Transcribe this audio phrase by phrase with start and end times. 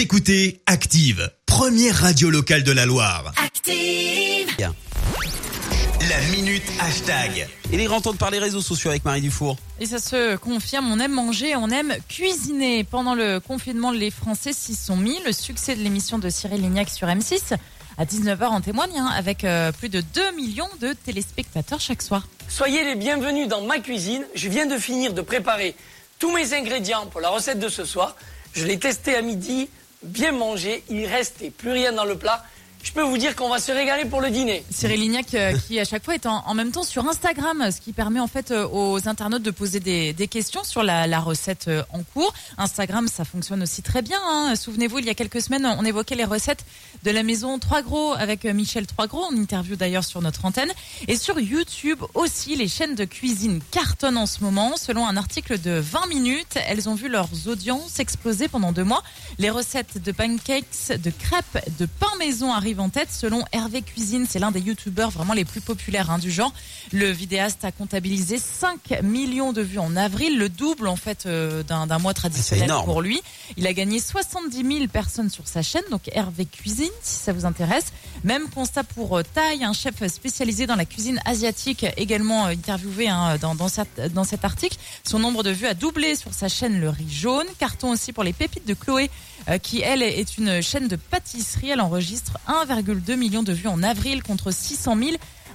[0.00, 3.34] Vous écoutez Active, première radio locale de la Loire.
[3.36, 4.56] Active.
[4.58, 7.46] La minute hashtag.
[7.70, 9.58] Il est grand temps de parler réseaux sociaux avec Marie Dufour.
[9.78, 12.82] Et ça se confirme, on aime manger, on aime cuisiner.
[12.82, 15.18] Pendant le confinement, les Français s'y sont mis.
[15.26, 17.54] Le succès de l'émission de Cyril Lignac sur M6
[17.98, 22.26] à 19h en témoigne, hein, avec euh, plus de 2 millions de téléspectateurs chaque soir.
[22.48, 24.24] Soyez les bienvenus dans ma cuisine.
[24.34, 25.76] Je viens de finir de préparer
[26.18, 28.16] tous mes ingrédients pour la recette de ce soir.
[28.54, 29.68] Je l'ai testé à midi,
[30.02, 30.82] bien mangé.
[30.88, 32.44] Il restait plus rien dans le plat.
[32.82, 34.64] Je peux vous dire qu'on va se régaler pour le dîner.
[34.70, 37.92] Cyril Lignac euh, qui à chaque fois est en, même temps sur Instagram, ce qui
[37.92, 42.02] permet en fait euh, aux internautes de poser des, questions sur la, recette euh, en
[42.02, 42.32] cours.
[42.56, 44.18] Instagram, ça fonctionne aussi très bien.
[44.26, 44.54] hein.
[44.56, 46.64] Souvenez-vous, il y a quelques semaines, on évoquait les recettes
[47.02, 50.70] de la maison Trois Gros avec Michel Trois Gros, en interview d'ailleurs sur notre antenne.
[51.06, 54.76] Et sur YouTube aussi, les chaînes de cuisine cartonnent en ce moment.
[54.76, 59.02] Selon un article de 20 minutes, elles ont vu leurs audiences exploser pendant deux mois.
[59.38, 63.08] Les recettes de pancakes, de crêpes, de pain maison arrivent en tête.
[63.10, 66.52] Selon Hervé Cuisine, c'est l'un des youtubeurs vraiment les plus populaires hein, du genre.
[66.92, 71.62] Le vidéaste a comptabilisé 5 millions de vues en avril, le double en fait euh,
[71.64, 73.20] d'un mois traditionnel pour lui.
[73.56, 77.46] Il a gagné 70 000 personnes sur sa chaîne, donc Hervé Cuisine, si ça vous
[77.46, 77.86] intéresse.
[78.22, 83.08] Même constat pour euh, Thaï, un chef spécialisé dans la cuisine asiatique, également euh, interviewé
[83.08, 84.76] hein, dans, dans, cette- dans cet article.
[85.04, 87.46] Son nombre de vues a doublé sur sa chaîne Le Riz Jaune.
[87.58, 89.10] Carton aussi pour les pépites de Chloé,
[89.48, 91.70] euh, qui elle est une chaîne de pâtisserie.
[91.70, 95.10] Elle enregistre 1,2 million de vues en avril contre 600 000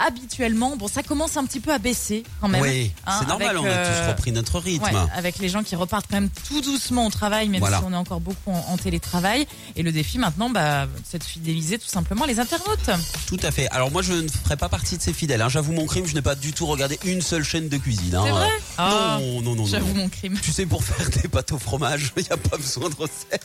[0.00, 0.76] habituellement.
[0.76, 2.62] Bon, ça commence un petit peu à baisser quand même.
[2.62, 4.84] Oui, hein, c'est normal, avec, on a tous euh, repris notre rythme.
[4.84, 7.78] Ouais, avec les gens qui repartent quand même tout doucement au travail, même Voilà.
[7.78, 9.48] si on est encore beaucoup en, en télétravail.
[9.74, 12.90] Et le défi maintenant, bah, c'est de fidéliser tout simplement les internautes.
[13.26, 13.66] Tout à fait.
[13.70, 15.42] Alors moi, je ne ferai pas partie de ces fidèles.
[15.42, 15.48] hein.
[15.48, 18.14] J'avoue mon crime, je n'ai pas du tout regardé une seule chaîne de cuisine.
[18.14, 18.22] hein.
[18.24, 18.48] C'est vrai?
[18.78, 19.66] Ah, Non, non, non, non.
[19.66, 20.38] J'avoue mon crime.
[20.40, 23.44] Tu sais, pour faire des pâtes au fromage, il n'y a pas besoin de recette.